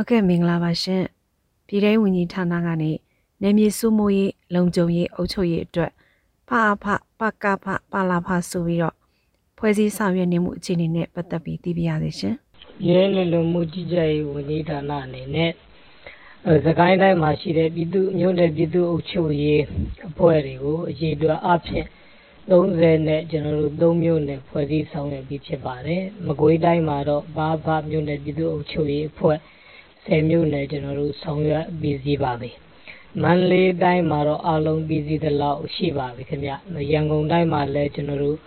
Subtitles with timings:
[0.00, 1.04] ဟုတ်ကဲ့မင်္ဂလာပါရှင်
[1.66, 2.92] ပြည်ထောင်ဝန်ကြီးဌာနကနေ
[3.42, 5.90] နယ်မြေစုမှုရေးလုံခြုံရေးအုပ်ချုပ်ရေးအတွက်
[6.48, 6.84] ဖအဖ
[7.18, 8.96] ပကဖပါလာဖဆိုပြီးတော့
[9.58, 12.34] ဖွဲ့စည်းဆောင်ရွက်နေမှုအခြေအနေနဲ့ပတ်သက်ပြီးသိပြရသေးရှင်
[12.88, 15.50] ရဲလုံလုံမှုကြီးကြပ်ရေးဝန်ကြီးဌာနအနေနဲ့
[16.46, 19.62] အဲစကိုင်းတိုင်းမှာရှိတဲ့ပြည်သူမြို့နယ်ပြည်သူ့အုပ်ချုပ်ရေး
[20.08, 21.86] အဖွဲ့တွေကိုအရေးအတွက်အဖြစ်
[22.50, 29.38] 30နဲ့ကျွန်တော်တို့3မြို့နယ်ဖွဲ့စည်းဆောင်ရွက်ပြီးဖြစ်ပါတယ်။မကွေးတိုင်းမှာတော့ဘာဘာမြို့နယ်ပြည်သူ့အုပ်ချုပ်ရေးအဖွဲ့
[30.08, 32.50] 10မြို့နယ်ကျွန်တော်တို့ဆောင်ရွက်ပြီးစီးပါပြီ။
[33.22, 36.52] မန္တလေးတိုင်းမှာတော့အလုံးပြီးစီးသလောက်ရှိပါပြီခင်ဗျ။
[36.92, 38.38] ရန်ကုန်တိုင်းမှာလည်းကျွန်တော်တို့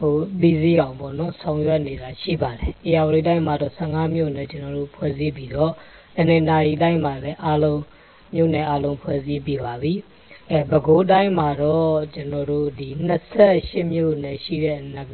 [0.00, 5.72] ဟိုပြီးစီးအောင်ပေါ့နော်ဆောင်ရွက်နေတာရှိပါတယ်။အေရဝတီတိုင်းမှာတော့15မြို့နယ်ကျွန်တော်တို့ဖွဲ့စည်းပြီးတော့
[6.18, 7.80] အနေနာရီတိုင်းမှာလည်းအလုံး
[8.34, 9.92] မြို့နယ်အလုံးဖွဲ့စည်းပြီးပါပြီ။
[10.50, 12.88] အဲပဲခူးတိုင်းမှာတော့ကျွန်တော်တို့ဒီ
[13.40, 15.04] 28မြို့နယ်ရှိတဲ့နက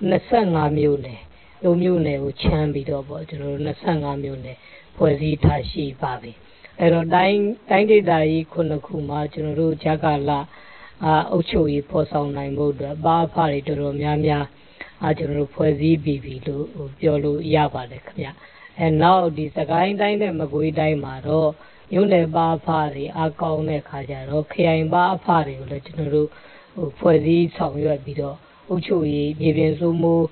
[0.00, 1.20] 25မြို့နယ်
[1.64, 4.56] တို့မြို့နယ်ကိုချမ်းပြီးတော့ပေါ့ကျွန်တော်တို့25မြို့နယ်
[4.96, 6.32] ဖွဲ့စည်းထားရှိပါပြီ
[6.78, 7.38] အဲ့တော့တိုင်း
[7.70, 10.40] တိုင်းဒေသကြီးခုနှစ်ခုမှာကျွန်တော်တို့ဂျာကာလာ
[11.04, 14.44] အာအုပ်ချုပ်ရေးဖော်ဆောင်နိုင်ဖို့အတွက်ပါအဖတွေတော်တော်များများ
[15.02, 16.64] အာကျွန်တော်တို့ဖွဲ့စည်းပြီးပြီလို့
[17.00, 18.28] ပြောလို့ရပါတယ်ခင်ဗျ
[18.78, 21.50] အဲနောက်ဒီစကိုင်းတိုင်းနဲ့မကွေးတိုင်းမှာတော့
[21.92, 26.28] မြို့နယ်ပါအဖတွေအကောင်းတဲ့ခါကျတော့ခရိုင်ပါအဖတွေကိုလည်းကျွန်တော်တို့
[26.74, 28.36] ဟိုဖွဲ့စည်းဆောင်ရွက်ပြီးတော့
[28.68, 30.26] အုပ်ချုပ်ရေးမြေပြင်စိုးမိုး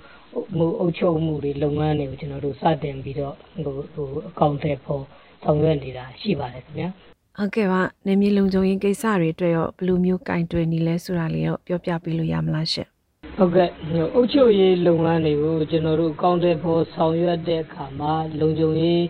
[0.56, 5.02] မှုအုပ်ချုပ်မှုတွေလုပ်ငန်းတွေကိုကျွန်တော်တို့စတင်ပြီးတော့ဟိုဟိုအကောင့်တွေပေါ်
[5.44, 6.88] ဆောင်ရွက်နေတာရှိပါတယ်ခင်ဗျာ
[7.36, 12.88] ဟုတ်ကဲ့ပါနေမြေလုံခြုံရေးကိစ္စတွေအတွက်ရောဘယ်လိုမျိုးကင်တွယ်နေလဲဆိုတာလေးတော့ပြောပြပေးလို့ရမလားရှင်
[13.36, 13.68] ဟုတ်ကဲ့
[14.14, 19.04] အုပ်ချုပ်ရေးလုပ်ငန်းတွေကိုကျွန်တော်တို့အကောင့်တွေပေါ်ဆောင်ရွက်တဲ့အခါမှာလုံခြုံရေး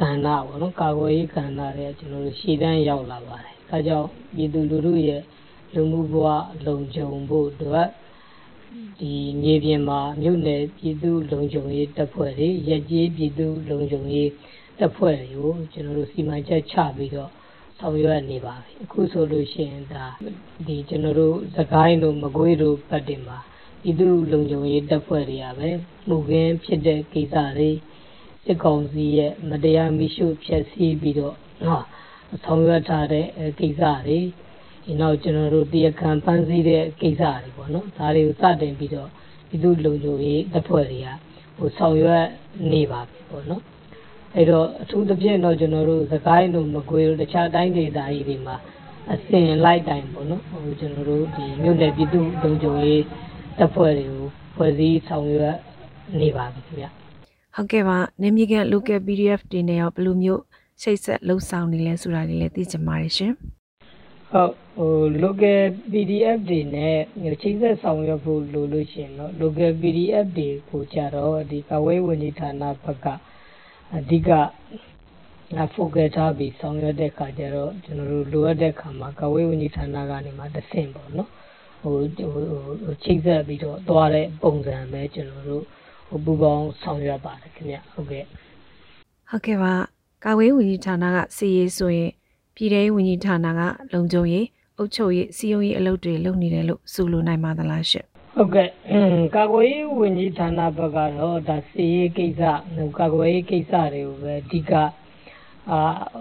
[0.00, 5.22] ကဏ္ဍပေါ့နော်ကာကွယ်ရေးကဏ္ဍတွေကျွန်တော်တို့ရှေ့တန်းရောက်လာပါတယ်အဲကြောင့်ပြည်သူလူထုရဲ့
[5.74, 6.26] လူမှုဘဝ
[6.66, 7.88] လုံခြုံဖို့အတွက်
[9.00, 14.30] ဒီမြေပြင်မှာမြို့နယ်ပြည်သူလုံခြုံရေးတပ်ဖွဲ့တွေရက်ကြီးပြည်သူလုံခြုံရေး
[14.78, 17.30] တပ်ဖွဲ့တွေကိုကျွန်တော်တို့စီမံချက်ချပြီးတော့
[17.78, 20.04] ဆောင်ရွက်နေပါပြီအခုဆိုလို့ရှိရင်ဒါ
[20.66, 23.38] ဒီကျွန်တော်တို့သခိုင်းတို့မကွေးတို့ဘက်တင်မှာ
[23.82, 25.70] ပြည်သူလုံခြုံရေးတပ်ဖွဲ့တွေကပဲ
[26.08, 27.70] မှုခင်းဖြစ်တဲ့ကိစ္စတွေ
[28.44, 31.78] စစ်ကောင်စီရဲ့မတရားမိရှုဖျက်ဆီးပြီးတော့ဟာ
[32.44, 33.26] ဆောင်ရွက်ထားတဲ့
[33.58, 34.18] ကိစ္စတွေ
[34.84, 39.08] ဒီနောက်ကျွန်တော်တို့တရားခံဖန်ဆီးတဲ့ကိစ္စတွေပေါ့နော်ဒါတွေကိုစတင်ပြီးတော့
[39.48, 41.08] ပြည်သူ့လုံခြုံရေးတပ်ဖွဲ့တွေက
[41.56, 42.24] ဟိုဆောင်ရွက်
[42.72, 43.62] နေပါပြီပေါ့နော်
[44.36, 48.56] အဲ့တော့အထူးသဖြင့်တော့ကျွန်တော်တို့သခိုင်းတို့မကွေးတို့တခြားတိုင်းဒေသကြီးတွေမှာ
[49.12, 53.02] အစဉ်လိုက်တိုင်းပေါ့နော်ဟိုကျွန်တော်တို့ဒီမြို့နယ်ပြည်သူ့လုံခြုံရေး
[53.58, 54.26] တပ်ဖွဲ့တွေကို
[54.56, 55.56] ဖွဲ့စည်းဆောင်ရွက်
[56.20, 56.86] နေပါပြီခင်ဗျ
[57.54, 60.42] ဟုတ်ကဲ့ပါနေမြေက local PDF တွေနဲ့ရောဘယ်လိုမျိုး
[60.82, 63.32] စိတ်ဆက်လှုပ်ဆောင်နေလဲဆိုတာလေးလည်းသိချင်ပါတယ်ရှင်
[64.32, 65.60] ဟုတ်ဟို local
[65.92, 66.98] PDF တွေနဲ့
[67.42, 73.06] ချိန်ဆက်ဆောင်ရွက်ဖို့လိုလို့ရှိရင်တော့ local PDF တွေကိုကြတော့ဒီကဝေးဝန်ကြီးဌာနဘက်က
[73.96, 74.30] အဓိက
[75.74, 81.30] focus ထားပြီးဆောင်ရွက်တဲ့ခါကျတော့ကျွန်တော်တို့လိုအပ်တဲ့ခါမှာကဝေးဝန်ကြီးဌာနကနေမှတဆင့်ပေါ့နော်
[81.82, 81.94] ဟို
[82.32, 85.64] ဟိုချိန်ဆက်ပြီးတော့သွားတဲ့ပုံစံပဲကျွန်တော်တို့
[86.08, 88.24] ဟိုပူပေါင်းဆောင်ရွက်ပါတယ်ခင်ဗျဟုတ်ကဲ့
[89.30, 89.74] ဟုတ်ကဲ့ပါ
[90.24, 92.10] ကာဝေးဝန်ကြီးဌာနကစီရေးဆိုရင်
[92.60, 93.60] ပြည်ထောင်ဝန်ကြီးဌာနက
[93.92, 94.46] လုံခြုံရေး
[94.78, 98.06] အုပ်ချုပ်ရေးစီယုံရေးအလုပ်တွေလုပ်နေတယ်လို့ဆိုလိုနိုင်ပါသလားရှင့်
[98.36, 98.68] ဟုတ်ကဲ့
[99.36, 102.42] ကာကွယ်ရေးဝန်ကြီးဌာနဘက်ကတော့ဒါစီရေးကိစ္စ
[102.98, 104.72] ကာကွယ်ရေးကိစ္စတွေကိုပဲအဓိက
[105.70, 105.80] အာ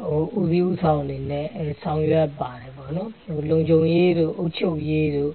[0.09, 1.45] ဟိုဦးစီးဦးဆောင်နေနဲ့
[1.81, 5.31] ဆောင်ရွက်ပါတယ်ပေါ့နော်ဟိုလုံခြုံရေးတို့အုပ်ချုပ်ရေးတို့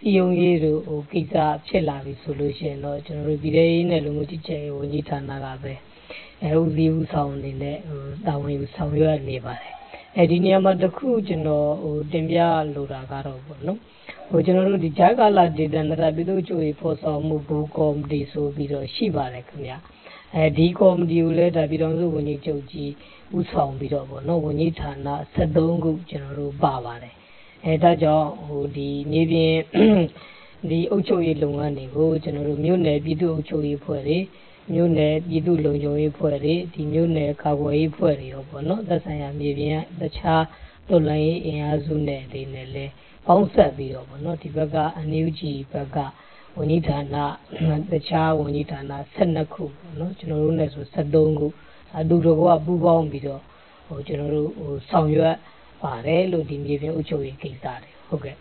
[0.00, 1.34] စီယုံရေးတို့ဟိုကိစ္စ
[1.66, 5.72] ဖြစ်လာပြီဆိုလို့ရှိရင်တော့ကျွန်တော်တို့ပြည်ထောင်ရေးနဲ့လူမှုကြီးကြပ်ရေးဝန်ကြီးဌာနကပဲ
[6.42, 9.77] အဲဦးစီးဦးဆောင်နေနဲ့ဟိုတာဝန်ယူဆောင်ရွက်နေပါတယ်
[10.20, 12.38] အဲဒီနေရာမှာတခုကျွန်တော်ဟိုတင်ပြ
[12.74, 13.78] လိုတာကတော့ပေါ့နော်
[14.30, 19.72] ဟိုကျွန်တော်တို့ဒီဂျာကာလာဒေတာနရပြည်သူ့ချုပ်ရေးဖော်ဆောင်မှုဘူကော်မတီဆိုပြီးတော့ရှိပါတယ်ခင်ဗျ
[20.34, 22.90] အဲဒီကော်မတီကိုလည်းဒါပြည်တော်စုဝန်ကြီးချုပ်ကြီး
[23.38, 24.92] ဥဆောင်ပြီးတော့ပေါ့နော်ဝန်ကြီးဌာန
[25.34, 27.14] 73ခုကျွန်တော်တို့ပါပါတယ်
[27.64, 29.52] အဲဒါကြောင့်ဟိုဒီမြေပြင်
[30.70, 34.18] ဒီအုပ်ချုပ်ရေးလုပ်ငန်းတွေကိုကျွန်တော်တို့မြို့နယ်ပြည်သူ့အုပ်ချုပ်ရေးဖွဲ့တွေ
[34.72, 39.70] မြို့နယ်ပြည်သူ့လုံခြုံရေးဖွဲ့တွေဒီမြို့နယ်ကာကွယ်ရေးဖွဲ့တွေရောပေါ့နော်သက်ဆိုင်ရာမြေပြင်
[40.00, 40.42] ကတခြား
[40.88, 42.92] တော်လှန်ရေးအင်အားစုနဲ့တွေနဲ့လည်း
[43.26, 45.96] ပေါင်းဆက်ပြီးတော့ပေါ့နော်ဒီဘက်ကအန်ယူဂျီဘက်က
[46.56, 47.16] ဝန်ကြီးဌာန
[47.90, 48.82] တခြားဝန်ကြီးဌာန
[49.16, 51.46] 12ခုပေါ့နော်ကျွန်တော်တို့လည်းဆို73ခု
[51.98, 53.42] အတူတကွပူးပေါင်းပြီးတော့
[53.86, 55.34] ဟိုကျွန်တော်တို့ဟိုဆောင်ရွက်
[55.82, 58.36] ပါတယ်လို့ဒီမြေပြင်အုပ်ချုပ်ရေးကိစ္စတွေဟုတ်ကဲ့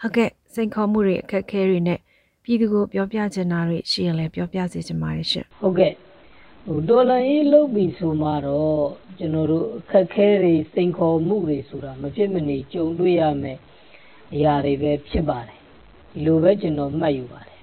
[0.00, 1.98] ဟုတ်ကဲ့စိန်ခေါ်မှုတွေအခက်အခဲတွေနဲ့
[2.48, 5.92] ပြည်သူကိုပြောပြချင်တာတွေရှိရင်လည်းပြောပြစေချင်ပါတယ်ရှင်ဟုတ်ကဲ့
[6.66, 8.84] ဟိုဒေါ်လာရေးလုပ်ပြီးဆိုမှတော့
[9.18, 13.58] ကျွန်တော်တို့အခက်ခဲတွေစိန်ခေါ်မှုတွေဆိုတာမဖြစ်မနေကြုံတွေ့ရမယ်
[14.34, 15.58] အရာတွေပဲဖြစ်ပါတယ်
[16.12, 17.60] ဒီလိုပဲကျွန်တော်မှတ်ယူပါတယ်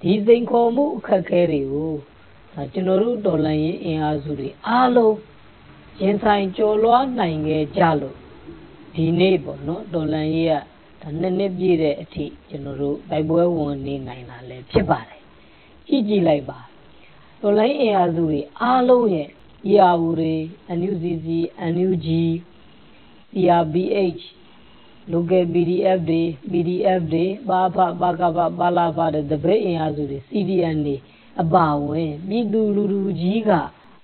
[0.00, 1.92] ဒီစိန်ခေါ်မှုအခက်ခဲတွေကို
[2.72, 5.16] ကျွန်တော်တို့ဒေါ်လာရေးအင်အားစုတွေအားလုံး
[6.00, 8.16] ရင်ဆိုင်ကြော်လွှားနိုင်ခဲ့ကြလို့
[8.94, 10.54] ဒီနေ့ပေါ့နော်ဒေါ်လန်ရေးက
[11.00, 15.20] ဒါနှစ်နှစ်ပြည့်တဲ့အထိကျွန်တော်တို့တိုက်ပွဲဝင်နေနိုင်တာလည်းဖြစ်ပါတယ်
[15.86, 16.58] ကြည့်ကြည့်လိုက်ပါ
[17.40, 19.28] ဒေါ်လန်အင်အားစုတွေအားလုံးရဲ့
[19.68, 20.34] EAU တွေ
[20.78, 21.26] NUCC
[21.74, 22.06] NUG
[23.32, 24.22] CRBH
[25.12, 30.96] local PDF တွေ PDF တွေပါဖပါကပါပါလာပါတဲ့တပည့်အင်အားစုတွေ CDN တွေ
[31.42, 33.50] အပါဝင်ပြည်သူလူထုကြီးက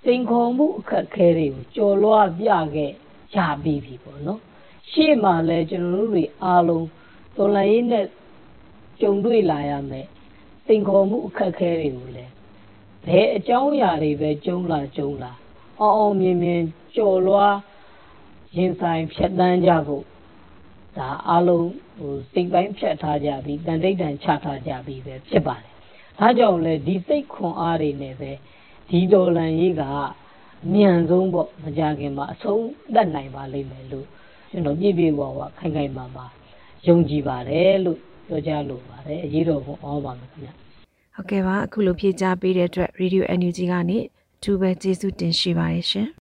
[0.05, 2.93] စိန်ခေါ်မှုအခက်ခဲတွေကိုကြော်လွှားပြခဲ့
[3.35, 4.41] ကြပြီးပြီပေါ့နော်
[4.93, 6.87] ရှေ့မှာလဲကျွန်တော်တို့တွေအားလုံး
[7.37, 8.07] တော်လိုင်းနဲ့
[9.01, 10.07] ကြုံတွေ့လာရမယ်
[10.67, 12.27] စိန်ခေါ်မှုအခက်ခဲတွေကိုလဲ
[13.07, 15.33] ဘယ်အကြောင်းအရာတွေပဲကြုံလာကြုံလာ
[15.81, 16.63] အောင်အောင်မြင်မြင်
[16.97, 17.57] ကြော်လွှား
[18.57, 20.05] ရင်ဆိုင်ဖြတ်တန်းကြဖို့
[20.97, 21.69] ဒါအားလုံး
[21.99, 25.71] ဟိုစိတ်ပိုင်းဖြတ်ထားကြပြီးတန်တိတ်တန်ချထားကြပြီးပဲဖြစ်ပါတယ်။
[26.19, 28.31] ဒါကြောင့်လဲဒီစိတ်ခွန်အားတွေနဲ့ပဲ
[28.91, 29.83] ဒီဒေါ်လန်ရေးက
[30.75, 34.07] မြန်ဆုံးပေါ့မကြခင်မှာအဆုံးသတ်နိုင်ပါလိမ့်မယ်လို့
[34.51, 36.27] ကျွန်တော်ပြည့်ပြည့်ဝဝခိုင်ခိုင်မာမာ
[36.87, 37.99] ယုံကြည်ပါတယ်လို့
[38.29, 40.51] ပြောကြလို့ပါတယ်အရေးတော်ပုံအောပါမယ်ခင်ဗျ။
[41.15, 43.99] ဟုတ်ကဲ့ပါအခုလိုဖြေကြားပေးတဲ့အတွက် Radio NUG ကနေ
[44.37, 46.09] အထူးပဲကျေးဇူးတင်ရှိပါတယ်ရှင်။